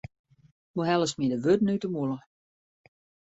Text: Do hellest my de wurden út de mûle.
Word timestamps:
Do 0.73 0.81
hellest 0.89 1.17
my 1.19 1.27
de 1.31 1.37
wurden 1.43 1.71
út 1.73 1.83
de 1.83 1.89
mûle. 1.93 2.17